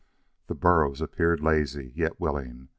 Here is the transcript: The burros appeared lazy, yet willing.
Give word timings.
The 0.47 0.55
burros 0.55 0.99
appeared 0.99 1.41
lazy, 1.41 1.91
yet 1.95 2.19
willing. 2.19 2.69